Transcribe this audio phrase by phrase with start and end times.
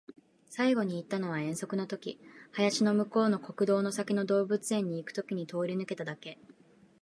[0.49, 2.19] 最後に行ったのは遠足の時、
[2.53, 6.39] 林の向こうの国道の先の動物園に行く時に通り抜けただけ